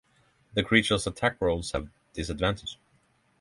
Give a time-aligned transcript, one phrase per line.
[0.55, 2.79] The creature’s attack rolls have disadvantage.